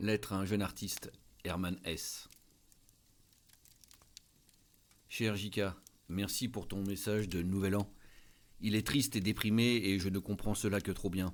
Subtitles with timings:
[0.00, 1.12] Lettre à un jeune artiste,
[1.44, 2.28] Herman S.
[5.08, 5.76] Cher Jika,
[6.08, 7.88] merci pour ton message de Nouvel An.
[8.60, 11.32] Il est triste et déprimé et je ne comprends cela que trop bien.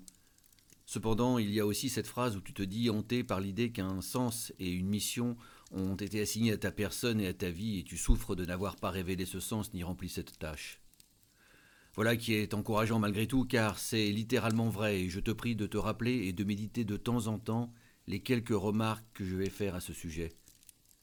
[0.84, 4.02] Cependant, il y a aussi cette phrase où tu te dis hanté par l'idée qu'un
[4.02, 5.38] sens et une mission
[5.70, 8.76] ont été assignés à ta personne et à ta vie et tu souffres de n'avoir
[8.76, 10.80] pas révélé ce sens ni rempli cette tâche.
[11.94, 15.66] Voilà qui est encourageant malgré tout car c'est littéralement vrai et je te prie de
[15.66, 17.72] te rappeler et de méditer de temps en temps
[18.10, 20.32] les quelques remarques que je vais faire à ce sujet.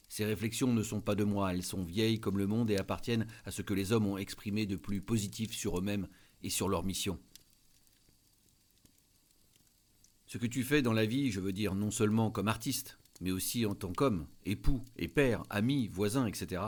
[0.10, 3.28] Ces réflexions ne sont pas de moi, elles sont vieilles comme le monde et appartiennent
[3.46, 6.10] à ce que les hommes ont exprimé de plus positif sur eux-mêmes
[6.44, 7.18] et sur leur mission.
[10.26, 13.32] Ce que tu fais dans la vie, je veux dire non seulement comme artiste, mais
[13.32, 16.62] aussi en tant qu'homme, époux et père, ami, voisin, etc.,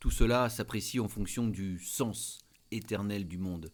[0.00, 2.40] tout cela s'apprécie en fonction du sens
[2.72, 3.70] éternel du monde,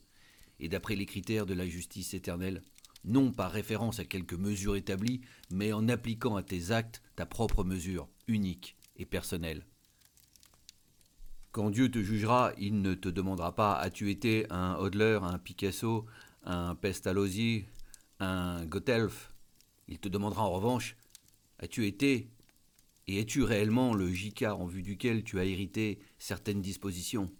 [0.60, 2.60] et d'après les critères de la justice éternelle,
[3.06, 7.64] non par référence à quelque mesure établie, mais en appliquant à tes actes ta propre
[7.64, 9.64] mesure, unique et personnelle.
[11.52, 16.04] Quand Dieu te jugera, il ne te demandera pas as-tu été un Hodler, un Picasso,
[16.44, 17.64] un Pestalozzi,
[18.20, 19.32] un Gottelf.
[19.88, 20.96] Il te demandera en revanche
[21.58, 22.28] as-tu été
[23.06, 27.32] et es-tu réellement le JK en vue duquel tu as hérité certaines dispositions?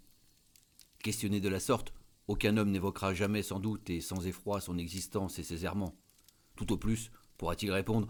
[1.03, 1.93] Questionné de la sorte,
[2.27, 5.95] aucun homme n'évoquera jamais sans doute et sans effroi son existence et ses errements.
[6.55, 8.07] Tout au plus pourra-t-il répondre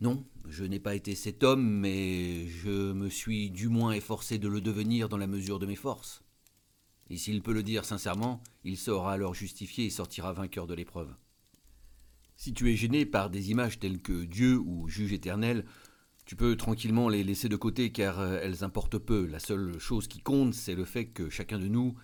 [0.00, 4.48] Non, je n'ai pas été cet homme, mais je me suis du moins efforcé de
[4.48, 6.22] le devenir dans la mesure de mes forces.
[7.08, 11.14] Et s'il peut le dire sincèrement, il saura alors justifier et sortira vainqueur de l'épreuve.
[12.36, 15.64] Si tu es gêné par des images telles que Dieu ou juge éternel,
[16.26, 19.26] tu peux tranquillement les laisser de côté car euh, elles importent peu.
[19.26, 21.94] La seule chose qui compte, c'est le fait que chacun de nous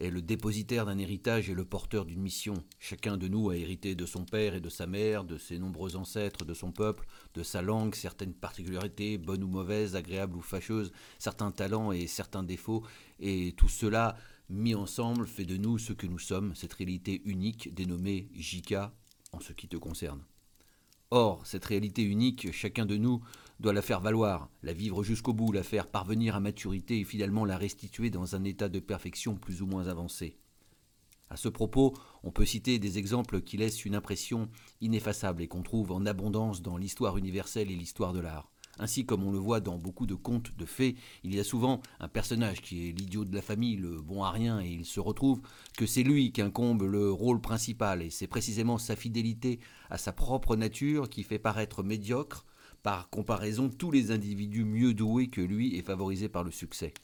[0.00, 2.54] est le dépositaire d'un héritage et le porteur d'une mission.
[2.78, 5.96] Chacun de nous a hérité de son père et de sa mère, de ses nombreux
[5.96, 10.92] ancêtres, de son peuple, de sa langue, certaines particularités, bonnes ou mauvaises, agréables ou fâcheuses,
[11.18, 12.84] certains talents et certains défauts,
[13.20, 14.16] et tout cela
[14.48, 18.94] mis ensemble fait de nous ce que nous sommes, cette réalité unique dénommée Jika
[19.32, 20.22] en ce qui te concerne.
[21.10, 23.22] Or, cette réalité unique, chacun de nous
[23.60, 27.44] doit la faire valoir, la vivre jusqu'au bout, la faire parvenir à maturité et finalement
[27.44, 30.38] la restituer dans un état de perfection plus ou moins avancé.
[31.30, 34.48] À ce propos, on peut citer des exemples qui laissent une impression
[34.80, 38.50] ineffaçable et qu'on trouve en abondance dans l'histoire universelle et l'histoire de l'art.
[38.78, 40.94] Ainsi comme on le voit dans beaucoup de contes de fées,
[41.24, 44.30] il y a souvent un personnage qui est l'idiot de la famille, le bon à
[44.30, 45.40] rien, et il se retrouve
[45.76, 49.58] que c'est lui qui incombe le rôle principal, et c'est précisément sa fidélité
[49.90, 52.46] à sa propre nature qui fait paraître médiocre,
[52.82, 56.94] par comparaison, tous les individus mieux doués que lui et favorisés par le succès.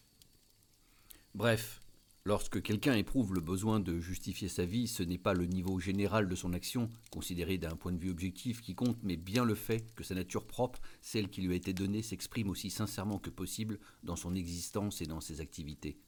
[1.34, 1.80] Bref,
[2.24, 6.28] lorsque quelqu'un éprouve le besoin de justifier sa vie, ce n'est pas le niveau général
[6.28, 9.94] de son action, considéré d'un point de vue objectif, qui compte, mais bien le fait
[9.94, 13.78] que sa nature propre, celle qui lui a été donnée, s'exprime aussi sincèrement que possible
[14.02, 15.98] dans son existence et dans ses activités.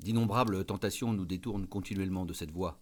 [0.00, 2.80] D'innombrables tentations nous détournent continuellement de cette voie.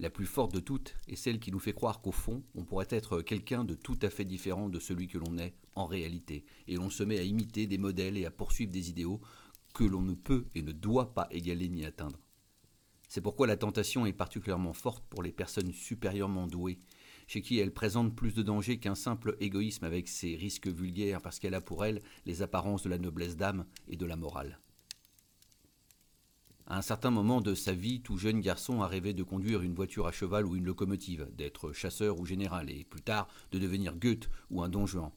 [0.00, 2.86] La plus forte de toutes est celle qui nous fait croire qu'au fond, on pourrait
[2.88, 6.76] être quelqu'un de tout à fait différent de celui que l'on est en réalité, et
[6.76, 9.20] l'on se met à imiter des modèles et à poursuivre des idéaux
[9.74, 12.18] que l'on ne peut et ne doit pas égaler ni atteindre.
[13.08, 16.78] C'est pourquoi la tentation est particulièrement forte pour les personnes supérieurement douées,
[17.26, 21.38] chez qui elle présente plus de danger qu'un simple égoïsme avec ses risques vulgaires parce
[21.38, 24.60] qu'elle a pour elle les apparences de la noblesse d'âme et de la morale.
[26.70, 29.74] À un certain moment de sa vie, tout jeune garçon a rêvé de conduire une
[29.74, 33.96] voiture à cheval ou une locomotive, d'être chasseur ou général, et plus tard de devenir
[33.96, 35.10] Goethe ou un don Juan.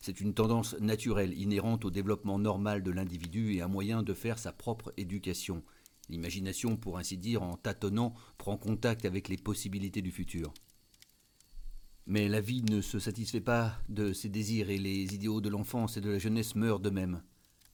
[0.00, 4.40] C'est une tendance naturelle, inhérente au développement normal de l'individu et un moyen de faire
[4.40, 5.62] sa propre éducation.
[6.08, 10.52] L'imagination, pour ainsi dire, en tâtonnant, prend contact avec les possibilités du futur.
[12.08, 15.96] Mais la vie ne se satisfait pas de ses désirs et les idéaux de l'enfance
[15.96, 17.22] et de la jeunesse meurent d'eux-mêmes.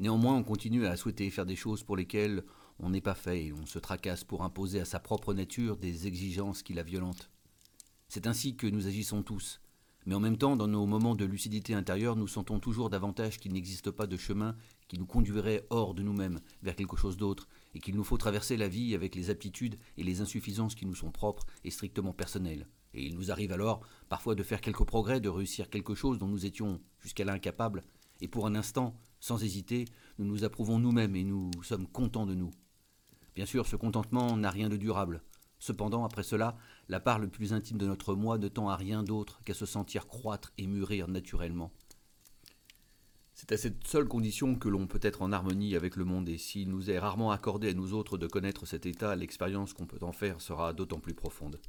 [0.00, 2.44] Néanmoins, on continue à souhaiter faire des choses pour lesquelles
[2.82, 6.06] on n'est pas fait et on se tracasse pour imposer à sa propre nature des
[6.06, 7.30] exigences qui la violentent.
[8.08, 9.60] C'est ainsi que nous agissons tous.
[10.04, 13.52] Mais en même temps, dans nos moments de lucidité intérieure, nous sentons toujours davantage qu'il
[13.52, 14.56] n'existe pas de chemin
[14.88, 18.56] qui nous conduirait hors de nous-mêmes, vers quelque chose d'autre, et qu'il nous faut traverser
[18.56, 22.66] la vie avec les aptitudes et les insuffisances qui nous sont propres et strictement personnelles.
[22.94, 26.26] Et il nous arrive alors parfois de faire quelques progrès, de réussir quelque chose dont
[26.26, 27.84] nous étions jusqu'à incapables,
[28.20, 29.84] et pour un instant, sans hésiter,
[30.18, 32.50] nous nous approuvons nous-mêmes et nous sommes contents de nous.
[33.34, 35.22] Bien sûr, ce contentement n'a rien de durable.
[35.58, 36.56] Cependant, après cela,
[36.88, 39.64] la part le plus intime de notre moi ne tend à rien d'autre qu'à se
[39.64, 41.72] sentir croître et mûrir naturellement.
[43.34, 46.38] C'est à cette seule condition que l'on peut être en harmonie avec le monde, et
[46.38, 50.04] s'il nous est rarement accordé à nous autres de connaître cet état, l'expérience qu'on peut
[50.04, 51.60] en faire sera d'autant plus profonde.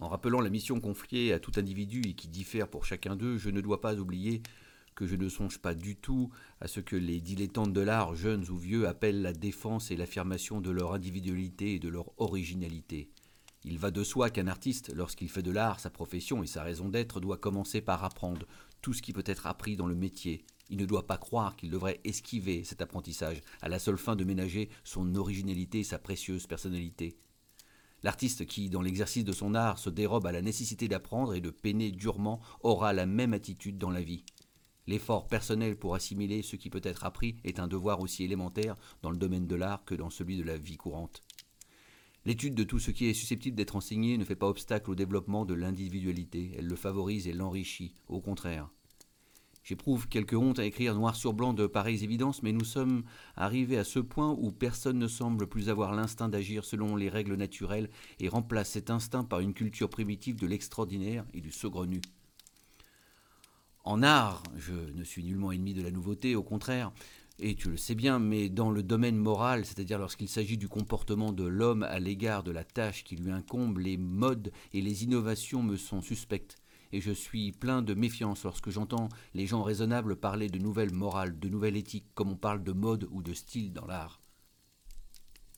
[0.00, 3.50] En rappelant la mission confiée à tout individu et qui diffère pour chacun d'eux, je
[3.50, 4.42] ne dois pas oublier
[4.94, 6.30] que je ne songe pas du tout
[6.60, 10.60] à ce que les dilettantes de l'art, jeunes ou vieux, appellent la défense et l'affirmation
[10.60, 13.10] de leur individualité et de leur originalité.
[13.64, 16.88] Il va de soi qu'un artiste, lorsqu'il fait de l'art sa profession et sa raison
[16.88, 18.46] d'être, doit commencer par apprendre
[18.80, 20.44] tout ce qui peut être appris dans le métier.
[20.68, 24.24] Il ne doit pas croire qu'il devrait esquiver cet apprentissage à la seule fin de
[24.24, 27.16] ménager son originalité et sa précieuse personnalité.
[28.02, 31.50] L'artiste qui, dans l'exercice de son art, se dérobe à la nécessité d'apprendre et de
[31.50, 34.24] peiner durement aura la même attitude dans la vie.
[34.86, 39.10] L'effort personnel pour assimiler ce qui peut être appris est un devoir aussi élémentaire dans
[39.10, 41.22] le domaine de l'art que dans celui de la vie courante.
[42.24, 45.44] L'étude de tout ce qui est susceptible d'être enseigné ne fait pas obstacle au développement
[45.44, 48.70] de l'individualité, elle le favorise et l'enrichit, au contraire.
[49.64, 53.04] J'éprouve quelque honte à écrire noir sur blanc de pareilles évidences, mais nous sommes
[53.36, 57.36] arrivés à ce point où personne ne semble plus avoir l'instinct d'agir selon les règles
[57.36, 62.00] naturelles et remplace cet instinct par une culture primitive de l'extraordinaire et du saugrenu.
[63.84, 66.92] En art, je ne suis nullement ennemi de la nouveauté, au contraire,
[67.40, 71.32] et tu le sais bien, mais dans le domaine moral, c'est-à-dire lorsqu'il s'agit du comportement
[71.32, 75.64] de l'homme à l'égard de la tâche qui lui incombe, les modes et les innovations
[75.64, 76.58] me sont suspectes,
[76.92, 81.40] et je suis plein de méfiance lorsque j'entends les gens raisonnables parler de nouvelles morales,
[81.40, 84.20] de nouvelles éthiques, comme on parle de mode ou de style dans l'art.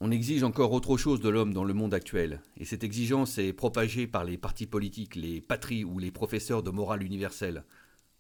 [0.01, 3.53] On exige encore autre chose de l'homme dans le monde actuel, et cette exigence est
[3.53, 7.65] propagée par les partis politiques, les patries ou les professeurs de morale universelle.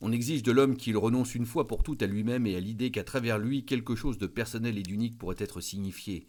[0.06, 2.90] On exige de l'homme qu'il renonce une fois pour toutes à lui-même et à l'idée
[2.90, 6.28] qu'à travers lui quelque chose de personnel et d'unique pourrait être signifié.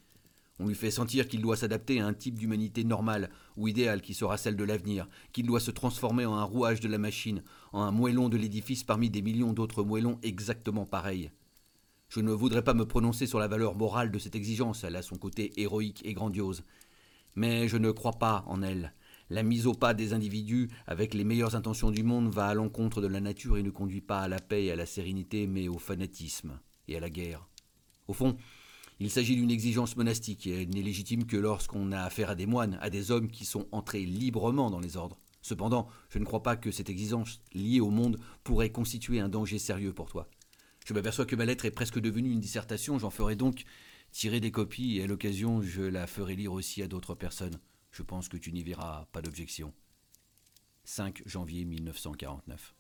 [0.59, 4.13] On lui fait sentir qu'il doit s'adapter à un type d'humanité normale ou idéale qui
[4.13, 7.43] sera celle de l'avenir, qu'il doit se transformer en un rouage de la machine,
[7.73, 11.31] en un moellon de l'édifice parmi des millions d'autres moellons exactement pareils.
[12.07, 15.01] Je ne voudrais pas me prononcer sur la valeur morale de cette exigence, elle a
[15.01, 16.63] son côté héroïque et grandiose.
[17.35, 18.93] Mais je ne crois pas en elle.
[19.29, 23.01] La mise au pas des individus avec les meilleures intentions du monde va à l'encontre
[23.01, 25.67] de la nature et ne conduit pas à la paix et à la sérénité, mais
[25.67, 27.47] au fanatisme et à la guerre.
[28.07, 28.37] Au fond,
[28.99, 32.45] il s'agit d'une exigence monastique et elle n'est légitime que lorsqu'on a affaire à des
[32.45, 35.17] moines, à des hommes qui sont entrés librement dans les ordres.
[35.41, 39.59] Cependant, je ne crois pas que cette exigence liée au monde pourrait constituer un danger
[39.59, 40.29] sérieux pour toi.
[40.85, 43.63] Je m'aperçois que ma lettre est presque devenue une dissertation, j'en ferai donc
[44.11, 47.59] tirer des copies et à l'occasion je la ferai lire aussi à d'autres personnes.
[47.95, 49.73] Je pense que tu n'y verras pas d'objection.
[50.83, 52.75] 5 janvier 1949.